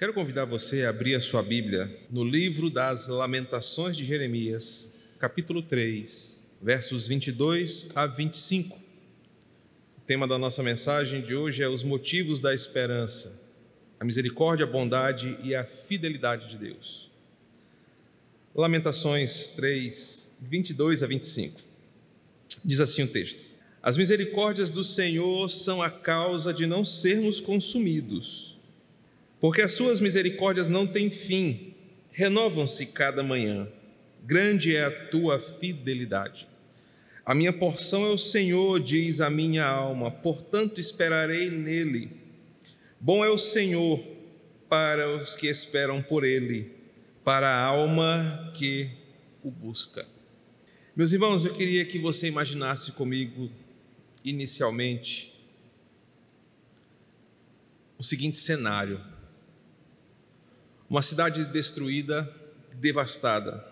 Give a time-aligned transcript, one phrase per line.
[0.00, 5.60] Quero convidar você a abrir a sua Bíblia no livro das Lamentações de Jeremias, capítulo
[5.60, 8.78] 3, versos 22 a 25.
[8.78, 13.46] O tema da nossa mensagem de hoje é os motivos da esperança,
[14.00, 17.10] a misericórdia, a bondade e a fidelidade de Deus.
[18.54, 21.60] Lamentações 3, 22 a 25.
[22.64, 23.44] Diz assim o texto:
[23.82, 28.58] As misericórdias do Senhor são a causa de não sermos consumidos
[29.40, 31.74] porque as suas misericórdias não têm fim,
[32.12, 33.66] renovam-se cada manhã.
[34.22, 36.46] Grande é a tua fidelidade.
[37.24, 42.10] A minha porção é o Senhor, diz a minha alma, portanto esperarei nele.
[43.00, 44.04] Bom é o Senhor
[44.68, 46.70] para os que esperam por ele,
[47.24, 48.90] para a alma que
[49.42, 50.06] o busca.
[50.94, 53.50] Meus irmãos, eu queria que você imaginasse comigo,
[54.22, 55.32] inicialmente,
[57.96, 59.00] o seguinte cenário
[60.90, 62.28] uma cidade destruída,
[62.74, 63.64] devastada.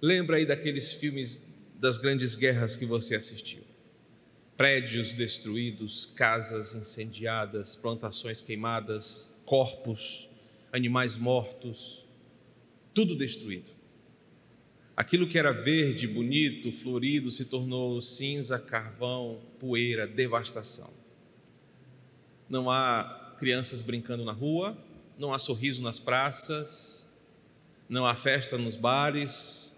[0.00, 3.64] Lembra aí daqueles filmes das grandes guerras que você assistiu?
[4.56, 10.28] Prédios destruídos, casas incendiadas, plantações queimadas, corpos,
[10.72, 12.06] animais mortos,
[12.94, 13.74] tudo destruído.
[14.96, 20.90] Aquilo que era verde, bonito, florido se tornou cinza, carvão, poeira, devastação.
[22.48, 24.85] Não há crianças brincando na rua,
[25.18, 27.08] não há sorriso nas praças,
[27.88, 29.74] não há festa nos bares,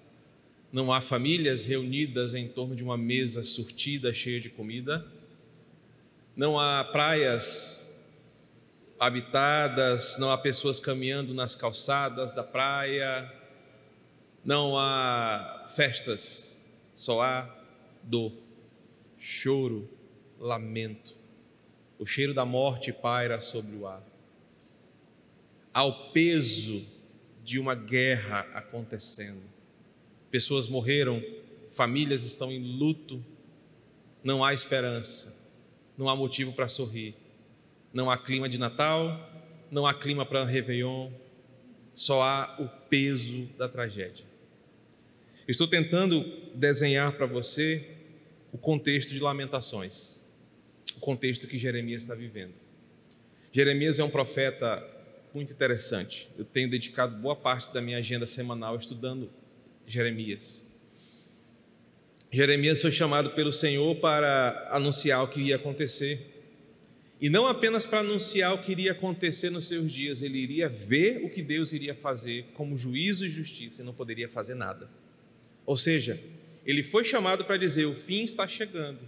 [0.73, 5.07] não há famílias reunidas em torno de uma mesa surtida, cheia de comida,
[6.37, 7.87] não há praias
[8.99, 13.33] habitadas, não há pessoas caminhando nas calçadas da praia,
[14.45, 16.65] não há festas,
[16.95, 17.49] só há
[18.03, 18.33] dor,
[19.19, 19.89] choro,
[20.39, 21.17] lamento.
[21.99, 24.03] O cheiro da morte paira sobre o ar
[25.79, 26.85] ao peso
[27.45, 29.45] de uma guerra acontecendo.
[30.29, 31.23] Pessoas morreram,
[31.71, 33.25] famílias estão em luto,
[34.25, 35.49] não há esperança,
[35.97, 37.15] não há motivo para sorrir,
[37.93, 39.31] não há clima de Natal,
[39.71, 41.13] não há clima para Réveillon,
[41.95, 44.27] só há o peso da tragédia.
[45.47, 46.25] Estou tentando
[46.57, 47.89] desenhar para você
[48.53, 50.29] o contexto de Lamentações,
[50.97, 52.55] o contexto que Jeremias está vivendo.
[53.53, 54.98] Jeremias é um profeta
[55.35, 56.29] muito interessante.
[56.37, 59.31] Eu tenho dedicado boa parte da minha agenda semanal estudando
[59.87, 60.69] Jeremias.
[62.31, 66.35] Jeremias foi chamado pelo Senhor para anunciar o que ia acontecer.
[67.21, 71.25] E não apenas para anunciar o que iria acontecer nos seus dias, ele iria ver
[71.25, 74.89] o que Deus iria fazer como juízo e justiça e não poderia fazer nada.
[75.67, 76.21] Ou seja,
[76.65, 79.01] ele foi chamado para dizer: o fim está chegando.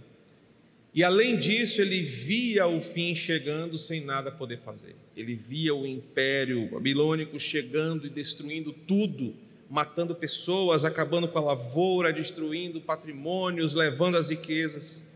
[0.93, 4.93] E além disso, ele via o fim chegando sem nada poder fazer.
[5.15, 9.33] Ele via o império babilônico chegando e destruindo tudo,
[9.69, 15.09] matando pessoas, acabando com a lavoura, destruindo patrimônios, levando as riquezas.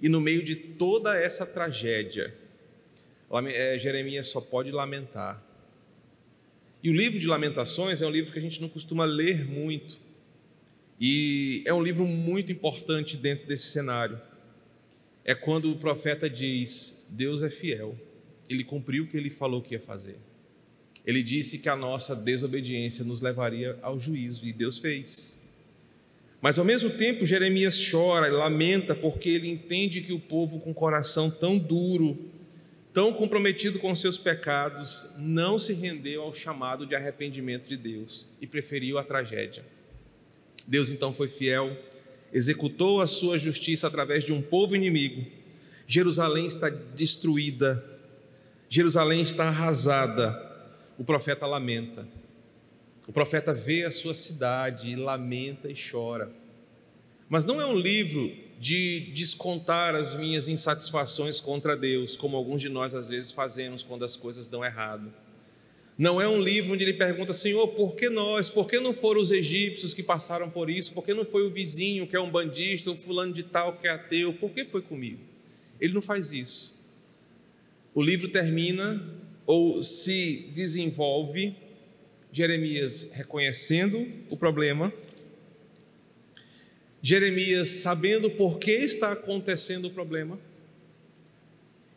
[0.00, 2.32] E no meio de toda essa tragédia,
[3.48, 5.42] é, Jeremias só pode lamentar.
[6.84, 9.98] E o livro de Lamentações é um livro que a gente não costuma ler muito.
[11.00, 14.20] E é um livro muito importante dentro desse cenário
[15.24, 17.96] é quando o profeta diz: Deus é fiel,
[18.48, 20.16] ele cumpriu o que ele falou que ia fazer.
[21.06, 25.42] Ele disse que a nossa desobediência nos levaria ao juízo, e Deus fez.
[26.40, 30.74] Mas ao mesmo tempo, Jeremias chora e lamenta porque ele entende que o povo com
[30.74, 32.18] coração tão duro,
[32.92, 38.46] tão comprometido com seus pecados, não se rendeu ao chamado de arrependimento de Deus e
[38.46, 39.64] preferiu a tragédia.
[40.66, 41.76] Deus então foi fiel
[42.34, 45.24] executou a sua justiça através de um povo inimigo.
[45.86, 47.82] Jerusalém está destruída,
[48.68, 50.52] Jerusalém está arrasada.
[50.98, 52.06] O profeta lamenta.
[53.06, 56.30] O profeta vê a sua cidade, lamenta e chora.
[57.28, 62.68] Mas não é um livro de descontar as minhas insatisfações contra Deus, como alguns de
[62.68, 65.12] nós às vezes fazemos quando as coisas dão errado.
[65.96, 68.50] Não é um livro onde ele pergunta, Senhor, por que nós?
[68.50, 70.92] Por que não foram os egípcios que passaram por isso?
[70.92, 73.86] Por que não foi o vizinho que é um bandista, o fulano de tal que
[73.86, 74.32] é ateu?
[74.32, 75.20] Por que foi comigo?
[75.80, 76.74] Ele não faz isso.
[77.94, 79.00] O livro termina
[79.46, 81.54] ou se desenvolve
[82.32, 84.92] Jeremias reconhecendo o problema,
[87.00, 90.40] Jeremias sabendo por que está acontecendo o problema,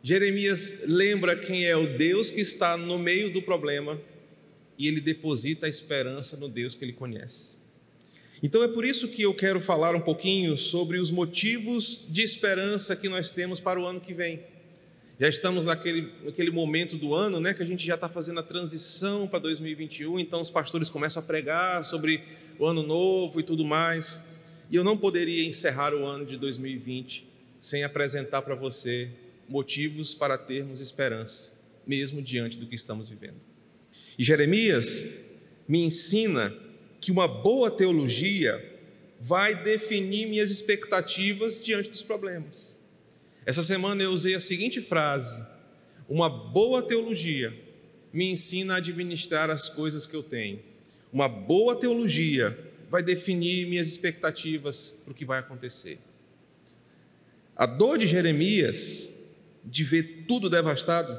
[0.02, 4.00] Jeremias lembra quem é o Deus que está no meio do problema
[4.78, 7.58] e ele deposita a esperança no Deus que ele conhece.
[8.40, 12.94] Então é por isso que eu quero falar um pouquinho sobre os motivos de esperança
[12.94, 14.40] que nós temos para o ano que vem.
[15.18, 18.42] Já estamos naquele, naquele momento do ano, né, que a gente já está fazendo a
[18.42, 22.22] transição para 2021, então os pastores começam a pregar sobre
[22.56, 24.24] o ano novo e tudo mais.
[24.70, 27.26] E eu não poderia encerrar o ano de 2020
[27.60, 29.10] sem apresentar para você
[29.48, 33.40] motivos para termos esperança, mesmo diante do que estamos vivendo.
[34.18, 35.20] E Jeremias
[35.66, 36.54] me ensina
[37.00, 38.76] que uma boa teologia
[39.20, 42.84] vai definir minhas expectativas diante dos problemas.
[43.44, 45.40] Essa semana eu usei a seguinte frase:
[46.08, 47.54] Uma boa teologia
[48.12, 50.60] me ensina a administrar as coisas que eu tenho.
[51.12, 52.56] Uma boa teologia
[52.90, 55.98] vai definir minhas expectativas para o que vai acontecer.
[57.56, 59.17] A dor de Jeremias
[59.70, 61.18] de ver tudo devastado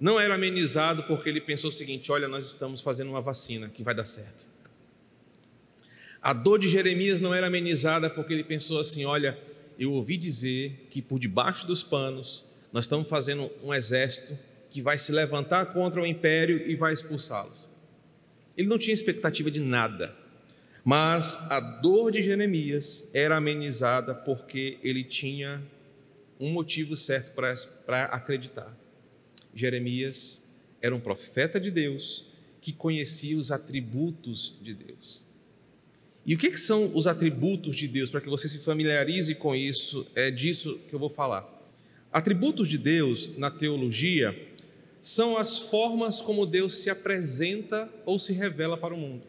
[0.00, 3.82] não era amenizado porque ele pensou o seguinte: olha, nós estamos fazendo uma vacina que
[3.82, 4.48] vai dar certo.
[6.22, 9.38] A dor de Jeremias não era amenizada porque ele pensou assim: olha,
[9.78, 14.38] eu ouvi dizer que por debaixo dos panos nós estamos fazendo um exército
[14.70, 17.68] que vai se levantar contra o império e vai expulsá-los.
[18.56, 20.14] Ele não tinha expectativa de nada,
[20.84, 25.62] mas a dor de Jeremias era amenizada porque ele tinha
[26.40, 28.74] um motivo certo para acreditar.
[29.54, 30.50] Jeremias
[30.80, 32.26] era um profeta de Deus
[32.60, 35.22] que conhecia os atributos de Deus.
[36.24, 39.54] E o que, que são os atributos de Deus, para que você se familiarize com
[39.54, 41.48] isso, é disso que eu vou falar.
[42.12, 44.36] Atributos de Deus na teologia
[45.00, 49.22] são as formas como Deus se apresenta ou se revela para o mundo.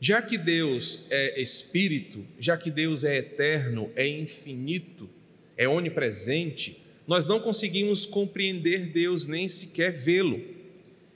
[0.00, 5.08] Já que Deus é espírito, já que Deus é eterno, é infinito,
[5.56, 10.42] é onipresente, nós não conseguimos compreender Deus nem sequer vê-lo.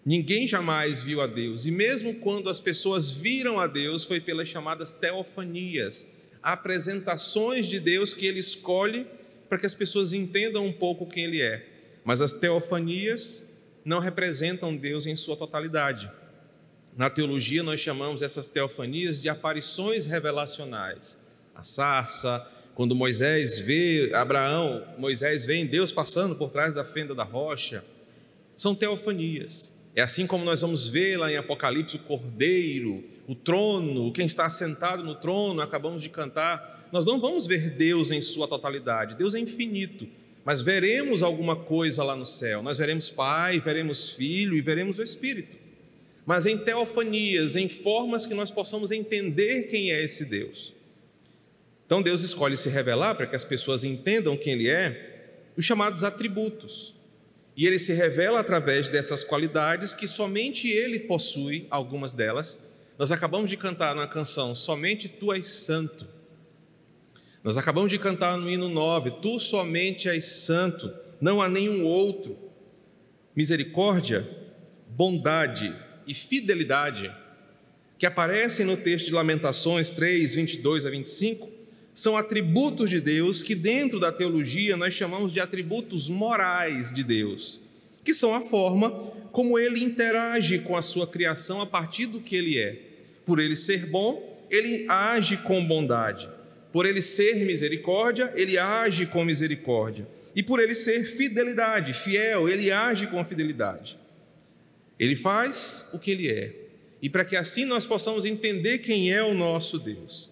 [0.04, 4.48] Ninguém jamais viu a Deus, e mesmo quando as pessoas viram a Deus, foi pelas
[4.48, 9.06] chamadas teofanias, apresentações de Deus que ele escolhe
[9.48, 11.66] para que as pessoas entendam um pouco quem ele é.
[12.04, 16.10] Mas as teofanias não representam Deus em sua totalidade.
[16.96, 21.26] Na teologia, nós chamamos essas teofanias de aparições revelacionais.
[21.54, 22.46] A sarça,
[22.80, 27.84] quando Moisés vê Abraão, Moisés vê Deus passando por trás da fenda da rocha,
[28.56, 29.70] são teofanias.
[29.94, 34.48] É assim como nós vamos ver lá em Apocalipse o cordeiro, o trono, quem está
[34.48, 36.88] sentado no trono, acabamos de cantar.
[36.90, 40.08] Nós não vamos ver Deus em sua totalidade, Deus é infinito,
[40.42, 42.62] mas veremos alguma coisa lá no céu.
[42.62, 45.54] Nós veremos Pai, veremos Filho e veremos o Espírito.
[46.24, 50.79] Mas em teofanias, em formas que nós possamos entender quem é esse Deus.
[51.90, 56.04] Então Deus escolhe se revelar para que as pessoas entendam quem Ele é, os chamados
[56.04, 56.94] atributos.
[57.56, 62.70] E ele se revela através dessas qualidades que somente ele possui, algumas delas.
[62.96, 66.06] Nós acabamos de cantar na canção Somente tu és santo.
[67.42, 72.38] Nós acabamos de cantar no hino 9, Tu somente és santo, não há nenhum outro.
[73.34, 74.28] Misericórdia,
[74.86, 75.74] bondade
[76.06, 77.12] e fidelidade,
[77.98, 81.59] que aparecem no texto de Lamentações 3, 22 a 25,
[82.00, 87.60] são atributos de Deus que, dentro da teologia, nós chamamos de atributos morais de Deus,
[88.04, 88.90] que são a forma
[89.30, 92.76] como ele interage com a sua criação a partir do que ele é.
[93.26, 96.28] Por ele ser bom, ele age com bondade.
[96.72, 100.08] Por ele ser misericórdia, ele age com misericórdia.
[100.34, 103.98] E por ele ser fidelidade, fiel, ele age com fidelidade.
[104.98, 106.56] Ele faz o que ele é.
[107.02, 110.30] E para que assim nós possamos entender quem é o nosso Deus.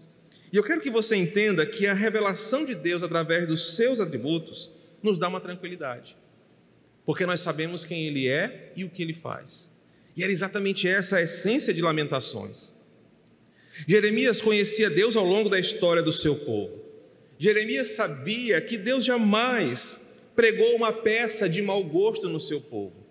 [0.52, 4.70] E eu quero que você entenda que a revelação de Deus através dos seus atributos
[5.02, 6.16] nos dá uma tranquilidade,
[7.04, 9.70] porque nós sabemos quem Ele é e o que Ele faz.
[10.16, 12.74] E era exatamente essa a essência de Lamentações.
[13.86, 16.82] Jeremias conhecia Deus ao longo da história do seu povo.
[17.38, 23.06] Jeremias sabia que Deus jamais pregou uma peça de mau gosto no seu povo.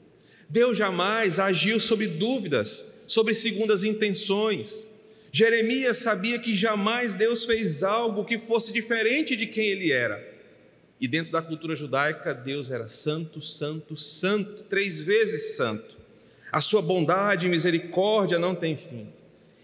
[0.49, 4.96] Deus jamais agiu sob dúvidas, sobre segundas intenções.
[5.37, 10.19] Jeremias sabia que jamais Deus fez algo que fosse diferente de quem ele era.
[10.99, 15.95] E dentro da cultura judaica, Deus era santo, santo, santo, três vezes santo.
[16.51, 19.09] A sua bondade e misericórdia não tem fim.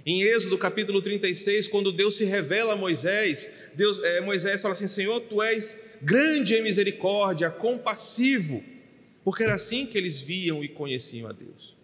[0.06, 4.86] Em Êxodo capítulo 36, quando Deus se revela a Moisés, Deus, é, Moisés fala assim:
[4.86, 8.64] Senhor, tu és grande em misericórdia, compassivo,
[9.24, 11.76] porque era assim que eles viam e conheciam a Deus.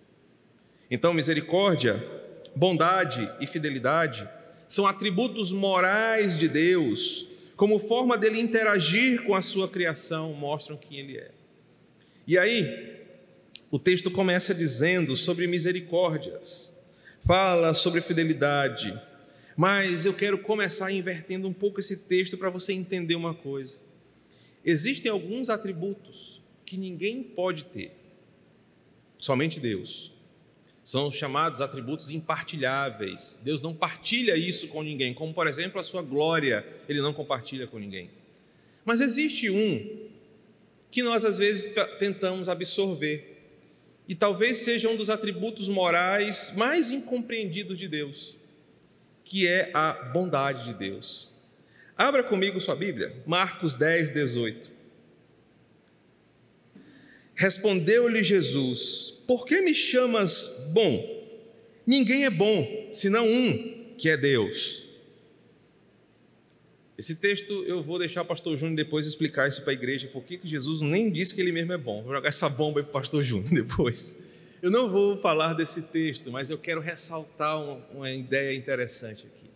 [0.91, 2.18] Então, misericórdia
[2.55, 4.27] bondade e fidelidade
[4.67, 7.25] são atributos morais de Deus,
[7.55, 11.31] como forma dele interagir com a sua criação, mostram quem ele é.
[12.27, 12.97] E aí,
[13.71, 16.77] o texto começa dizendo sobre misericórdias,
[17.25, 18.99] fala sobre fidelidade,
[19.57, 23.79] mas eu quero começar invertendo um pouco esse texto para você entender uma coisa.
[24.63, 27.91] Existem alguns atributos que ninguém pode ter,
[29.17, 30.13] somente Deus.
[30.89, 33.39] São chamados atributos impartilháveis.
[33.43, 37.67] Deus não partilha isso com ninguém, como por exemplo a sua glória, ele não compartilha
[37.67, 38.09] com ninguém.
[38.83, 40.09] Mas existe um
[40.89, 43.37] que nós às vezes tentamos absorver,
[44.07, 48.35] e talvez seja um dos atributos morais mais incompreendidos de Deus,
[49.23, 51.39] que é a bondade de Deus.
[51.95, 54.78] Abra comigo sua Bíblia, Marcos 10, 18.
[57.39, 61.25] Respondeu-lhe Jesus: Por que me chamas bom?
[61.87, 64.83] Ninguém é bom, senão um, que é Deus.
[66.97, 70.37] Esse texto eu vou deixar o pastor Júnior depois explicar isso para a igreja, porque
[70.43, 72.03] Jesus nem disse que ele mesmo é bom.
[72.03, 74.19] Vou jogar essa bomba aí para o pastor Júnior depois.
[74.61, 79.49] Eu não vou falar desse texto, mas eu quero ressaltar uma, uma ideia interessante aqui.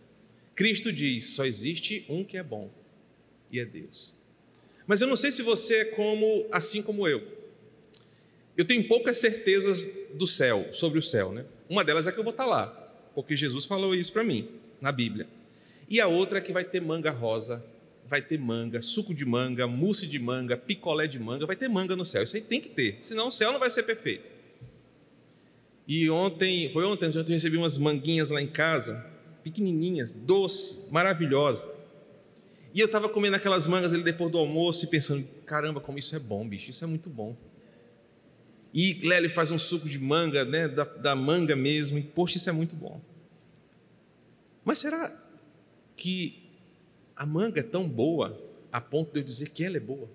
[0.54, 2.70] Cristo diz: só existe um que é bom,
[3.52, 4.14] e é Deus.
[4.86, 7.33] Mas eu não sei se você é como, assim como eu.
[8.56, 11.44] Eu tenho poucas certezas do céu, sobre o céu, né?
[11.68, 12.66] Uma delas é que eu vou estar lá,
[13.14, 14.48] porque Jesus falou isso para mim
[14.80, 15.26] na Bíblia.
[15.88, 17.64] E a outra é que vai ter manga rosa,
[18.06, 21.96] vai ter manga, suco de manga, mousse de manga, picolé de manga, vai ter manga
[21.96, 22.22] no céu.
[22.22, 24.30] Isso aí tem que ter, senão o céu não vai ser perfeito.
[25.86, 29.04] E ontem, foi ontem, ontem eu recebi umas manguinhas lá em casa,
[29.42, 31.68] pequenininhas, doce, maravilhosa.
[32.72, 36.16] E eu estava comendo aquelas mangas ali depois do almoço e pensando, caramba, como isso
[36.16, 37.36] é bom, bicho, isso é muito bom.
[38.74, 42.50] E Lely faz um suco de manga, né, da, da manga mesmo, e poxa, isso
[42.50, 43.00] é muito bom.
[44.64, 45.16] Mas será
[45.96, 46.42] que
[47.16, 48.40] a manga é tão boa
[48.72, 50.08] a ponto de eu dizer que ela é boa.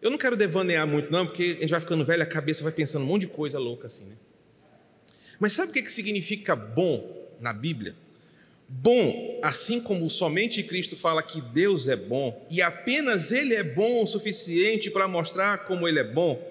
[0.00, 2.72] Eu não quero devanear muito, não, porque a gente vai ficando velho, a cabeça vai
[2.72, 4.16] pensando um monte de coisa louca assim, né?
[5.38, 7.94] Mas sabe o que significa bom na Bíblia?
[8.68, 14.02] Bom, assim como somente Cristo fala que Deus é bom e apenas Ele é bom
[14.02, 16.42] o suficiente para mostrar como Ele é bom,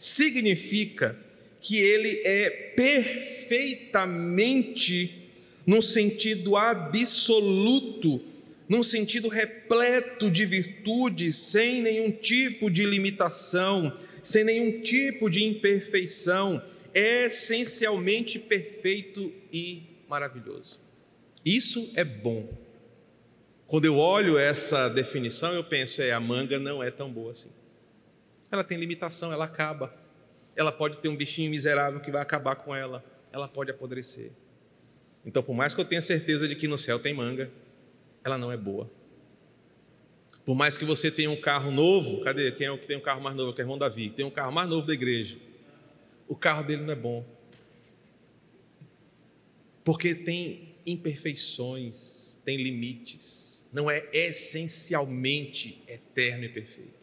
[0.00, 1.16] significa
[1.60, 5.28] que Ele é perfeitamente
[5.66, 8.22] num sentido absoluto,
[8.66, 16.64] num sentido repleto de virtudes, sem nenhum tipo de limitação, sem nenhum tipo de imperfeição,
[16.94, 20.80] é essencialmente perfeito e maravilhoso.
[21.44, 22.48] Isso é bom.
[23.66, 27.50] Quando eu olho essa definição, eu penso, é, a manga não é tão boa assim.
[28.50, 29.94] Ela tem limitação, ela acaba.
[30.56, 33.04] Ela pode ter um bichinho miserável que vai acabar com ela.
[33.32, 34.32] Ela pode apodrecer.
[35.24, 37.50] Então, por mais que eu tenha certeza de que no céu tem manga,
[38.24, 38.90] ela não é boa.
[40.44, 42.50] Por mais que você tenha um carro novo, cadê?
[42.52, 43.52] Quem é o que tem um carro mais novo?
[43.52, 44.10] Que é o irmão Davi.
[44.10, 45.36] Tem um carro mais novo da igreja.
[46.26, 47.24] O carro dele não é bom.
[49.84, 53.68] Porque tem imperfeições, tem limites.
[53.72, 56.99] Não é essencialmente eterno e perfeito.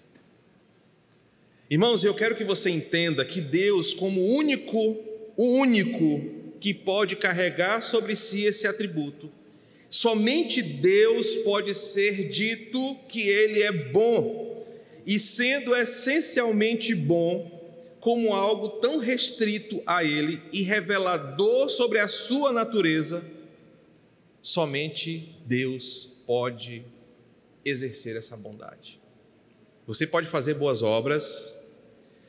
[1.69, 4.97] Irmãos, eu quero que você entenda que Deus, como único,
[5.35, 6.21] o único
[6.61, 9.29] que pode carregar sobre si esse atributo.
[9.89, 14.65] Somente Deus pode ser dito que Ele é bom,
[15.05, 17.51] e sendo essencialmente bom,
[17.99, 23.25] como algo tão restrito a Ele e revelador sobre a sua natureza,
[24.41, 26.85] somente Deus pode
[27.65, 28.96] exercer essa bondade.
[29.87, 31.65] Você pode fazer boas obras,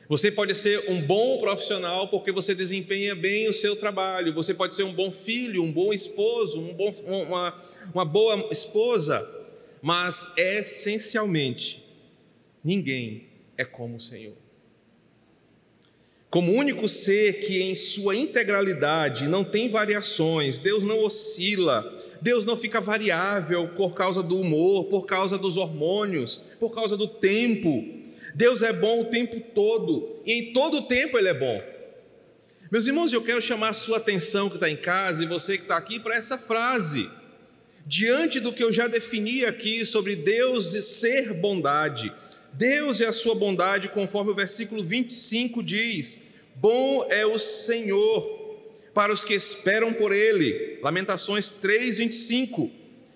[0.09, 4.33] você pode ser um bom profissional porque você desempenha bem o seu trabalho.
[4.33, 7.63] Você pode ser um bom filho, um bom esposo, um bom, uma,
[7.93, 9.23] uma boa esposa.
[9.83, 11.85] Mas essencialmente,
[12.63, 14.35] ninguém é como o Senhor.
[16.29, 22.55] Como único ser que em sua integralidade não tem variações, Deus não oscila, Deus não
[22.55, 27.83] fica variável por causa do humor, por causa dos hormônios, por causa do tempo.
[28.35, 31.63] Deus é bom o tempo todo, e em todo o tempo Ele é bom.
[32.71, 35.63] Meus irmãos, eu quero chamar a sua atenção que está em casa e você que
[35.63, 37.09] está aqui para essa frase.
[37.87, 42.13] Diante do que eu já defini aqui sobre Deus e ser bondade,
[42.53, 46.23] Deus e a sua bondade, conforme o versículo 25 diz:
[46.55, 48.39] Bom é o Senhor
[48.93, 50.79] para os que esperam por Ele.
[50.81, 52.69] Lamentações 3, 25,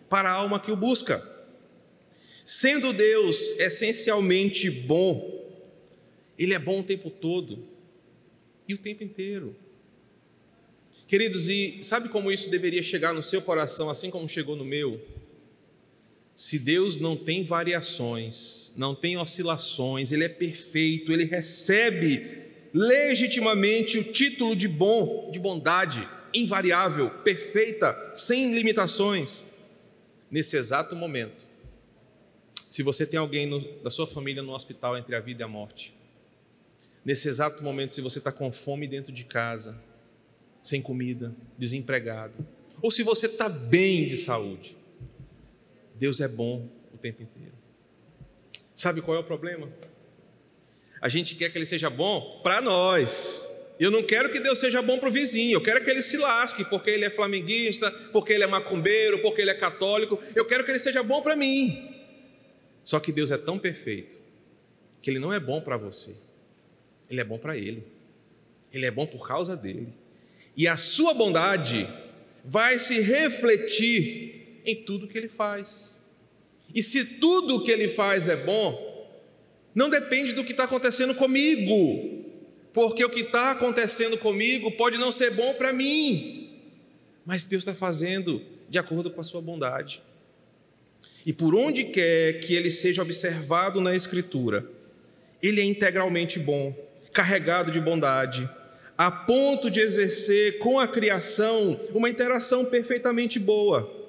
[0.09, 1.21] para a alma que o busca.
[2.45, 5.45] Sendo Deus essencialmente bom,
[6.37, 7.67] Ele é bom o tempo todo
[8.67, 9.55] e o tempo inteiro.
[11.07, 14.99] Queridos, e sabe como isso deveria chegar no seu coração, assim como chegou no meu?
[16.35, 24.11] Se Deus não tem variações, não tem oscilações, Ele é perfeito, Ele recebe legitimamente o
[24.11, 29.45] título de bom, de bondade, invariável, perfeita, sem limitações.
[30.31, 31.47] Nesse exato momento,
[32.69, 35.47] se você tem alguém no, da sua família no hospital entre a vida e a
[35.47, 35.93] morte,
[37.05, 39.77] Nesse exato momento, se você está com fome dentro de casa,
[40.63, 42.33] sem comida, desempregado,
[42.81, 44.77] ou se você está bem de saúde,
[46.03, 47.53] Deus é bom o tempo inteiro.
[48.75, 49.71] Sabe qual é o problema?
[50.99, 53.47] A gente quer que ele seja bom para nós.
[53.79, 56.17] Eu não quero que Deus seja bom para o vizinho, eu quero que ele se
[56.17, 60.21] lasque, porque ele é flamenguista, porque ele é macumbeiro, porque ele é católico.
[60.35, 61.95] Eu quero que ele seja bom para mim.
[62.83, 64.19] Só que Deus é tão perfeito
[65.01, 66.17] que ele não é bom para você,
[67.09, 67.81] ele é bom para ele.
[68.73, 69.93] Ele é bom por causa dele.
[70.57, 71.87] E a sua bondade
[72.43, 74.32] vai se refletir
[74.65, 76.09] em tudo que ele faz.
[76.73, 78.93] E se tudo que ele faz é bom,
[79.75, 82.23] não depende do que está acontecendo comigo,
[82.71, 86.59] porque o que está acontecendo comigo pode não ser bom para mim,
[87.25, 90.01] mas Deus está fazendo de acordo com a sua bondade.
[91.25, 94.65] E por onde quer que ele seja observado na Escritura,
[95.41, 96.75] ele é integralmente bom,
[97.13, 98.49] carregado de bondade,
[98.97, 104.02] a ponto de exercer com a criação uma interação perfeitamente boa.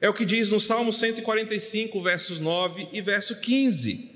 [0.00, 4.14] É o que diz no Salmo 145, versos 9 e verso 15.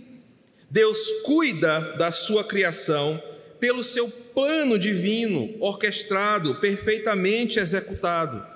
[0.69, 3.21] Deus cuida da sua criação
[3.59, 8.47] pelo seu plano divino, orquestrado, perfeitamente executado.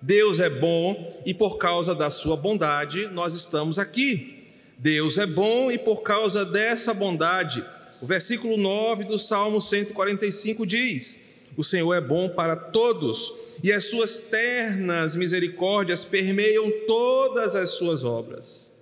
[0.00, 4.48] Deus é bom e por causa da sua bondade nós estamos aqui.
[4.78, 7.62] Deus é bom e por causa dessa bondade,
[8.00, 11.20] o versículo 9 do Salmo 145 diz:
[11.54, 18.04] O Senhor é bom para todos e as suas ternas misericórdias permeiam todas as suas
[18.04, 18.74] obras.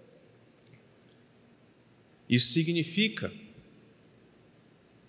[2.28, 3.32] Isso significa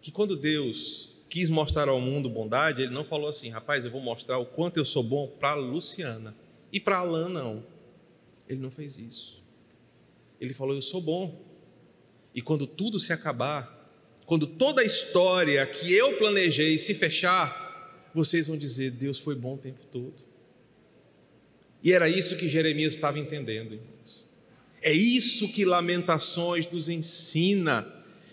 [0.01, 4.01] que quando Deus quis mostrar ao mundo bondade, ele não falou assim, rapaz, eu vou
[4.01, 6.35] mostrar o quanto eu sou bom para Luciana
[6.71, 7.63] e para Alain não.
[8.47, 9.43] Ele não fez isso.
[10.39, 11.45] Ele falou, eu sou bom.
[12.33, 13.77] E quando tudo se acabar,
[14.25, 17.59] quando toda a história que eu planejei se fechar,
[18.13, 20.16] vocês vão dizer, Deus foi bom o tempo todo.
[21.84, 24.30] E era isso que Jeremias estava entendendo, irmãos.
[24.82, 27.88] É isso que Lamentações nos ensina,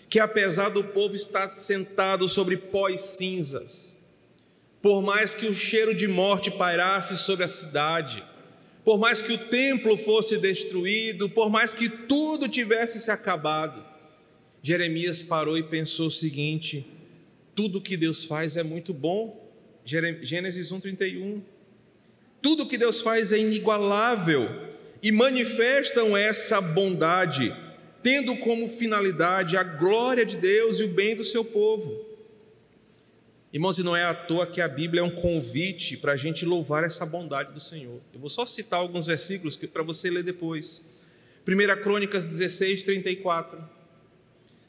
[0.09, 3.97] que apesar do povo estar sentado sobre pós cinzas,
[4.81, 8.23] por mais que o cheiro de morte pairasse sobre a cidade,
[8.85, 13.83] por mais que o templo fosse destruído, por mais que tudo tivesse se acabado,
[14.63, 16.85] Jeremias parou e pensou o seguinte:
[17.53, 19.46] tudo que Deus faz é muito bom.
[19.87, 21.41] Gênesis 1:31.
[22.41, 24.49] Tudo que Deus faz é inigualável
[25.01, 27.55] e manifestam essa bondade,
[28.03, 32.05] tendo como finalidade a glória de Deus e o bem do seu povo.
[33.53, 36.45] Irmãos, e não é à toa que a Bíblia é um convite para a gente
[36.45, 38.01] louvar essa bondade do Senhor.
[38.13, 40.85] Eu vou só citar alguns versículos para você ler depois.
[41.47, 43.57] 1 Crônicas 16, 34.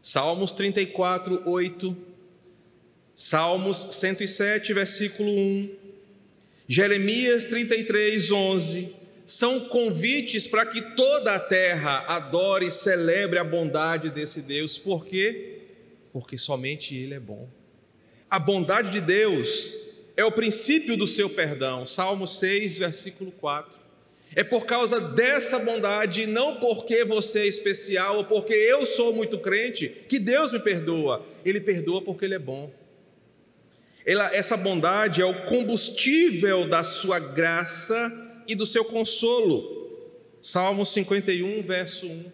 [0.00, 1.96] Salmos 34, 8.
[3.20, 5.70] Salmos 107, versículo 1.
[6.68, 8.94] Jeremias 33, 11
[9.26, 14.78] são convites para que toda a terra adore e celebre a bondade desse Deus.
[14.78, 15.62] Por quê?
[16.12, 17.48] Porque somente Ele é bom.
[18.30, 19.76] A bondade de Deus
[20.16, 21.84] é o princípio do seu perdão.
[21.84, 23.80] Salmo 6, versículo 4.
[24.32, 29.40] É por causa dessa bondade, não porque você é especial ou porque eu sou muito
[29.40, 31.26] crente, que Deus me perdoa.
[31.44, 32.77] Ele perdoa porque Ele é bom.
[34.08, 38.10] Ela, essa bondade é o combustível da sua graça
[38.48, 39.76] e do seu consolo.
[40.40, 42.32] Salmo 51, verso 1.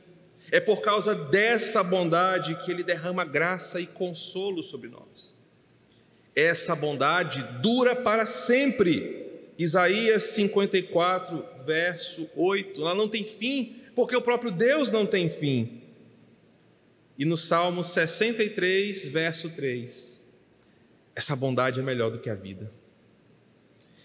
[0.53, 5.37] É por causa dessa bondade que ele derrama graça e consolo sobre nós.
[6.33, 9.27] Essa bondade dura para sempre.
[9.59, 12.81] Isaías 54, verso 8.
[12.83, 15.83] Ela não tem fim, porque o próprio Deus não tem fim.
[17.19, 20.24] E no Salmo 63, verso 3.
[21.15, 22.71] Essa bondade é melhor do que a vida.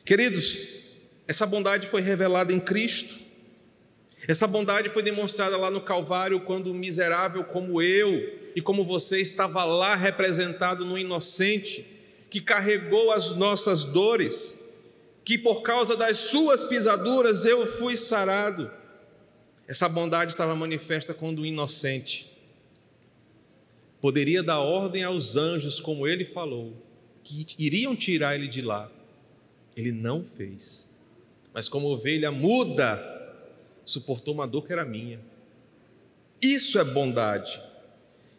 [0.06, 0.80] Queridos,
[1.28, 3.16] essa bondade foi revelada em Cristo.
[4.28, 9.20] Essa bondade foi demonstrada lá no Calvário, quando um miserável como eu e como você
[9.20, 11.86] estava lá representado no inocente,
[12.30, 14.76] que carregou as nossas dores,
[15.24, 18.72] que por causa das suas pisaduras eu fui sarado.
[19.68, 22.30] Essa bondade estava manifesta quando o inocente
[24.02, 26.74] poderia dar ordem aos anjos, como ele falou,
[27.24, 28.92] que iriam tirar ele de lá.
[29.76, 30.90] Ele não fez
[31.54, 33.04] mas como ovelha muda,
[33.86, 35.20] suportou uma dor que era minha.
[36.42, 37.62] Isso é bondade.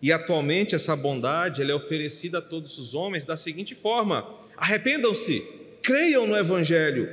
[0.00, 5.40] E atualmente essa bondade é oferecida a todos os homens da seguinte forma: arrependam-se,
[5.82, 7.08] creiam no Evangelho,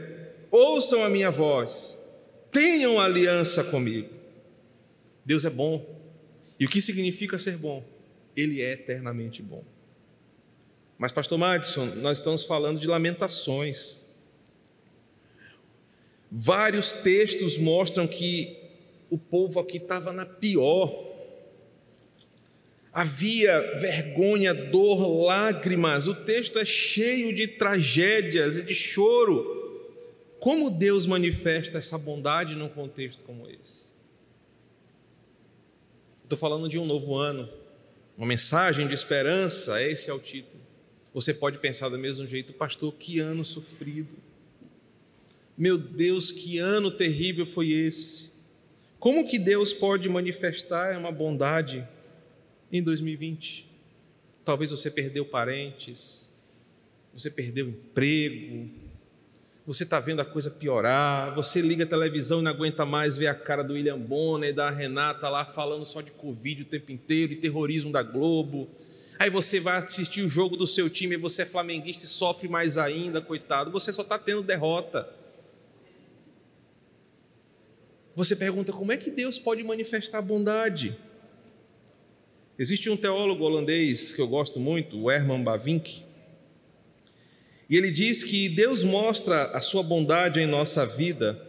[0.49, 2.17] ouçam a minha voz,
[2.51, 4.09] tenham aliança comigo.
[5.25, 5.85] Deus é bom.
[6.59, 7.83] E o que significa ser bom?
[8.35, 9.63] Ele é eternamente bom.
[10.97, 14.07] Mas, pastor Madison, nós estamos falando de lamentações.
[16.31, 18.57] Vários textos mostram que
[19.09, 21.05] o povo aqui estava na pior.
[22.91, 26.07] Havia vergonha, dor, lágrimas.
[26.07, 29.55] O texto é cheio de tragédias e de choro.
[30.39, 33.91] Como Deus manifesta essa bondade num contexto como esse?
[36.23, 37.47] Estou falando de um novo ano,
[38.17, 40.66] uma mensagem de esperança, esse é o título.
[41.17, 44.17] Você pode pensar do mesmo jeito, pastor, que ano sofrido.
[45.57, 48.33] Meu Deus, que ano terrível foi esse.
[48.99, 51.87] Como que Deus pode manifestar uma bondade
[52.71, 53.67] em 2020?
[54.45, 56.29] Talvez você perdeu parentes,
[57.11, 58.69] você perdeu emprego,
[59.65, 63.25] você está vendo a coisa piorar, você liga a televisão e não aguenta mais ver
[63.25, 66.91] a cara do William Bonner e da Renata lá falando só de Covid o tempo
[66.91, 68.69] inteiro e terrorismo da Globo.
[69.19, 72.47] Aí você vai assistir o jogo do seu time e você é flamenguista e sofre
[72.47, 73.71] mais ainda, coitado.
[73.71, 75.09] Você só está tendo derrota.
[78.15, 80.97] Você pergunta como é que Deus pode manifestar bondade?
[82.57, 86.03] Existe um teólogo holandês que eu gosto muito, o Herman Bavinck,
[87.69, 91.39] e ele diz que Deus mostra a sua bondade em nossa vida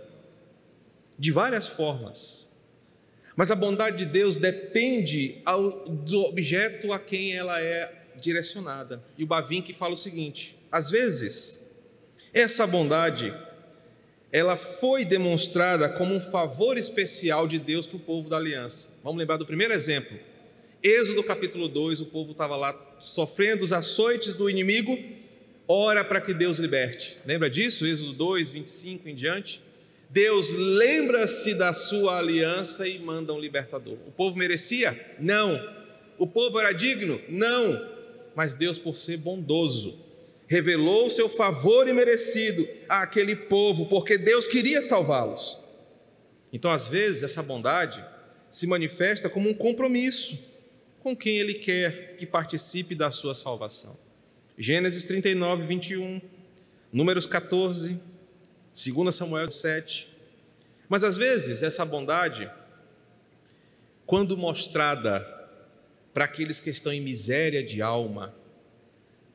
[1.19, 2.48] de várias formas.
[3.39, 7.89] Mas a bondade de Deus depende ao, do objeto a quem ela é
[8.21, 9.01] direcionada.
[9.17, 11.73] E o Bavink fala o seguinte: às vezes,
[12.35, 13.33] essa bondade
[14.33, 18.99] ela foi demonstrada como um favor especial de Deus para o povo da aliança.
[19.05, 20.19] Vamos lembrar do primeiro exemplo.
[20.83, 24.99] Êxodo capítulo 2, o povo estava lá sofrendo os açoites do inimigo
[25.69, 27.17] ora para que Deus liberte.
[27.25, 27.87] Lembra disso?
[27.87, 29.63] Êxodo 2, 25 em diante.
[30.11, 33.99] Deus lembra-se da sua aliança e manda um libertador.
[34.07, 35.17] O povo merecia?
[35.21, 35.61] Não.
[36.17, 37.21] O povo era digno?
[37.29, 37.99] Não.
[38.35, 39.99] Mas Deus, por ser bondoso,
[40.47, 45.59] revelou o seu favor imerecido àquele povo, porque Deus queria salvá-los.
[46.53, 48.03] Então, às vezes, essa bondade
[48.51, 50.39] se manifesta como um compromisso
[51.01, 53.97] com quem Ele quer que participe da sua salvação.
[54.57, 56.21] Gênesis 39, 21,
[56.91, 58.01] Números 14,
[58.87, 60.09] 2 Samuel 7.
[60.89, 62.51] Mas às vezes essa bondade,
[64.07, 65.27] quando mostrada
[66.15, 68.35] para aqueles que estão em miséria de alma,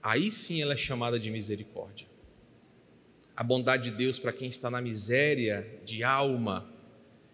[0.02, 2.08] aí sim ela é chamada de misericórdia.
[3.36, 6.70] A bondade de Deus para quem está na miséria de alma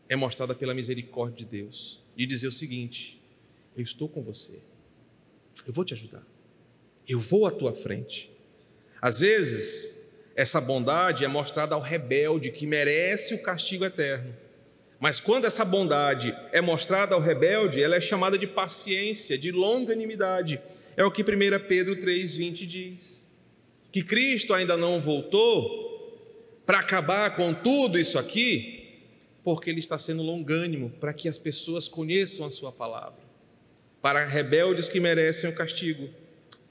[0.08, 2.00] é mostrada pela misericórdia de Deus.
[2.18, 3.22] E dizer o seguinte:
[3.76, 4.62] eu estou com você,
[5.66, 6.26] eu vou te ajudar
[7.10, 8.32] eu vou à tua frente.
[9.02, 9.99] Às vezes,
[10.40, 14.34] essa bondade é mostrada ao rebelde que merece o castigo eterno.
[14.98, 20.62] Mas quando essa bondade é mostrada ao rebelde, ela é chamada de paciência, de longanimidade.
[20.96, 21.26] É o que 1
[21.68, 23.30] Pedro 3,20 diz.
[23.92, 29.02] Que Cristo ainda não voltou para acabar com tudo isso aqui,
[29.44, 33.20] porque Ele está sendo longânimo para que as pessoas conheçam a Sua palavra.
[34.02, 36.10] Para rebeldes que merecem o castigo,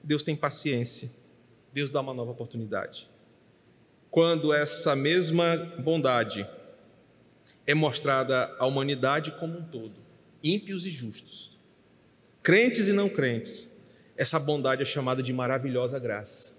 [0.03, 1.11] Deus tem paciência,
[1.71, 3.07] Deus dá uma nova oportunidade.
[4.11, 6.49] Quando essa mesma bondade
[7.67, 9.95] é mostrada à humanidade como um todo,
[10.43, 11.57] ímpios e justos,
[12.43, 13.79] crentes e não crentes,
[14.17, 16.59] essa bondade é chamada de maravilhosa graça.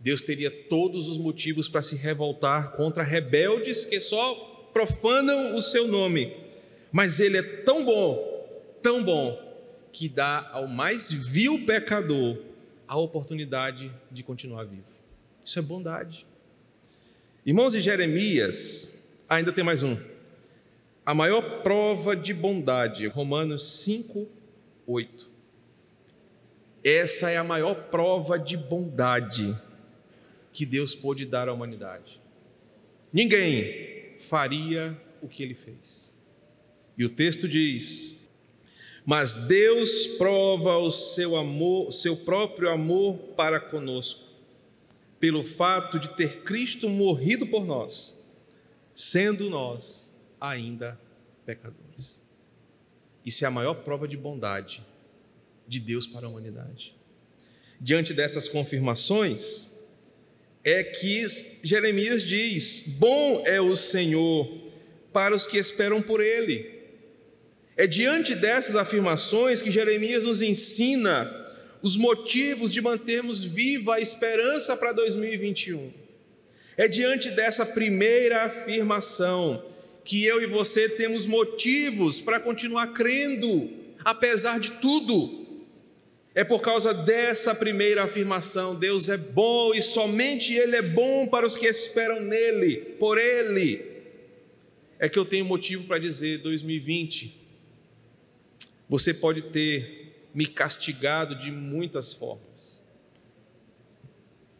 [0.00, 5.88] Deus teria todos os motivos para se revoltar contra rebeldes que só profanam o seu
[5.88, 6.36] nome,
[6.92, 9.42] mas Ele é tão bom, tão bom,
[9.92, 12.38] que dá ao mais vil pecador
[12.86, 14.84] a oportunidade de continuar vivo.
[15.42, 16.26] Isso é bondade.
[17.46, 19.98] Irmãos de Jeremias, ainda tem mais um.
[21.04, 24.26] A maior prova de bondade, Romanos 5,
[24.86, 25.30] 8.
[26.82, 29.54] Essa é a maior prova de bondade
[30.54, 32.18] que Deus pôde dar à humanidade.
[33.12, 36.14] Ninguém faria o que ele fez.
[36.96, 38.26] E o texto diz:
[39.04, 44.24] mas Deus prova o seu amor, seu próprio amor para conosco,
[45.24, 48.22] pelo fato de ter Cristo morrido por nós,
[48.94, 51.00] sendo nós ainda
[51.46, 52.20] pecadores.
[53.24, 54.84] Isso é a maior prova de bondade
[55.66, 56.94] de Deus para a humanidade.
[57.80, 59.88] Diante dessas confirmações,
[60.62, 61.26] é que
[61.62, 64.46] Jeremias diz: Bom é o Senhor
[65.10, 66.74] para os que esperam por Ele
[67.76, 71.43] é diante dessas afirmações que Jeremias nos ensina
[71.84, 75.92] os motivos de mantermos viva a esperança para 2021.
[76.78, 79.62] É diante dessa primeira afirmação
[80.02, 83.70] que eu e você temos motivos para continuar crendo,
[84.02, 85.46] apesar de tudo.
[86.34, 91.44] É por causa dessa primeira afirmação: Deus é bom e somente Ele é bom para
[91.44, 93.84] os que esperam nele, por Ele.
[94.98, 97.36] É que eu tenho motivo para dizer: 2020,
[98.88, 100.03] você pode ter
[100.34, 102.84] me castigado de muitas formas.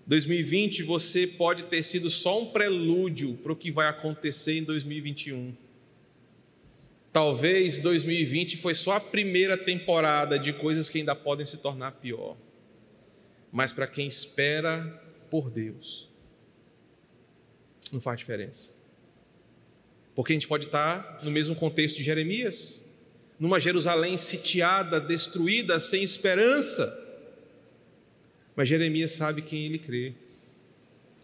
[0.07, 5.55] 2020 você pode ter sido só um prelúdio para o que vai acontecer em 2021.
[7.13, 12.37] Talvez 2020 foi só a primeira temporada de coisas que ainda podem se tornar pior.
[13.51, 16.09] Mas para quem espera por Deus,
[17.93, 18.75] não faz diferença.
[20.15, 22.84] Porque a gente pode estar no mesmo contexto de Jeremias,
[23.39, 27.01] numa Jerusalém sitiada, destruída, sem esperança.
[28.55, 30.13] Mas Jeremias sabe quem ele crê.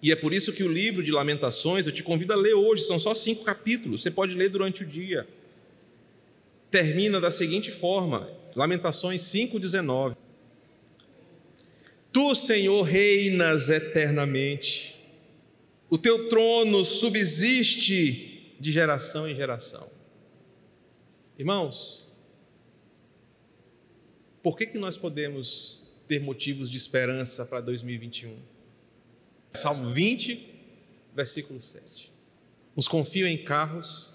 [0.02, 2.84] E é por isso que o livro de Lamentações, eu te convido a ler hoje,
[2.84, 5.26] são só cinco capítulos, você pode ler durante o dia
[6.70, 10.16] termina da seguinte forma: Lamentações 5,19.
[12.12, 14.96] Tu, Senhor, reinas eternamente,
[15.88, 19.88] o teu trono subsiste de geração em geração.
[21.40, 22.06] Irmãos,
[24.42, 28.36] por que, que nós podemos ter motivos de esperança para 2021?
[29.52, 30.54] Salmo 20,
[31.14, 32.12] versículo 7.
[32.76, 34.14] Uns confiam em carros,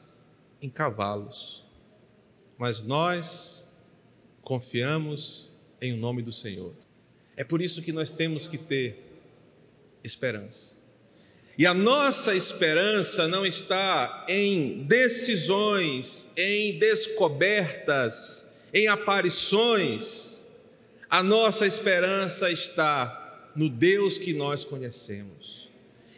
[0.62, 1.66] em cavalos
[2.58, 3.78] mas nós
[4.42, 6.74] confiamos em o nome do Senhor.
[7.36, 9.04] É por isso que nós temos que ter
[10.04, 10.85] esperança.
[11.58, 20.48] E a nossa esperança não está em decisões, em descobertas, em aparições.
[21.10, 25.70] A nossa esperança está no Deus que nós conhecemos.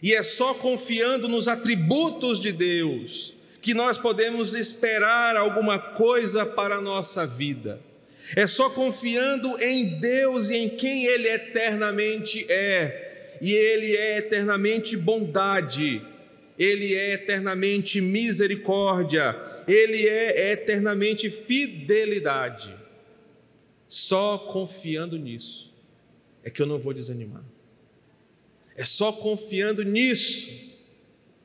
[0.02, 6.78] E é só confiando nos atributos de Deus, que nós podemos esperar alguma coisa para
[6.78, 7.80] a nossa vida.
[8.36, 13.07] É só confiando em Deus e em quem Ele eternamente é.
[13.42, 16.02] E Ele é eternamente bondade,
[16.58, 19.36] Ele é eternamente misericórdia,
[19.68, 22.76] Ele é eternamente fidelidade.
[23.88, 25.74] Só confiando nisso
[26.44, 27.44] é que eu não vou desanimar.
[28.76, 30.50] É só confiando nisso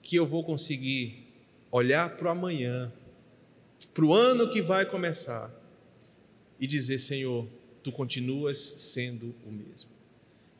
[0.02, 1.26] que eu vou conseguir
[1.70, 2.92] olhar para o amanhã,
[3.94, 5.50] para o ano que vai começar
[6.60, 7.48] e dizer: Senhor,
[7.82, 9.90] tu continuas sendo o mesmo.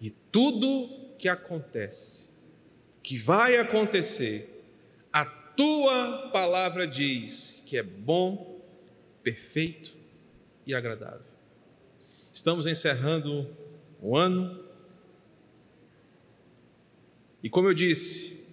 [0.00, 0.88] E tudo
[1.22, 2.30] que acontece,
[3.00, 4.66] que vai acontecer,
[5.12, 8.60] a tua palavra diz que é bom,
[9.22, 9.94] perfeito
[10.66, 11.24] e agradável.
[12.32, 13.48] Estamos encerrando
[14.00, 14.64] o ano.
[17.40, 18.48] E como eu disse,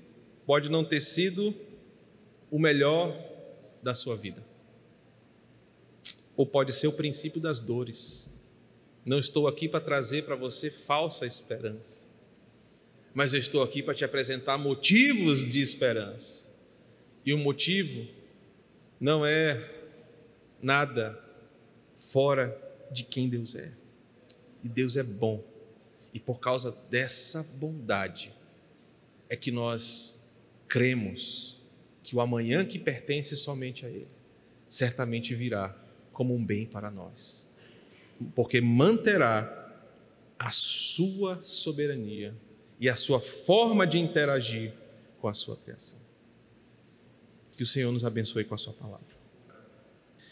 [0.45, 1.55] pode não ter sido
[2.51, 3.19] o melhor
[3.81, 4.45] da sua vida.
[6.37, 8.39] Ou pode ser o princípio das dores.
[9.03, 12.08] Não estou aqui para trazer para você falsa esperança,
[13.13, 16.49] mas eu estou aqui para te apresentar motivos de esperança.
[17.25, 18.07] E o motivo
[18.99, 19.63] não é
[20.61, 21.19] nada
[21.95, 22.57] fora
[22.91, 23.71] de quem Deus é.
[24.63, 25.43] E Deus é bom.
[26.13, 28.33] E por causa dessa bondade
[29.29, 31.59] é que nós cremos
[32.03, 34.07] que o amanhã que pertence somente a Ele,
[34.67, 35.75] certamente virá
[36.11, 37.53] como um bem para nós,
[38.35, 39.55] porque manterá
[40.37, 42.33] a sua soberania
[42.79, 44.73] e a sua forma de interagir
[45.19, 45.99] com a sua criação.
[47.51, 49.18] Que o Senhor nos abençoe com a sua palavra.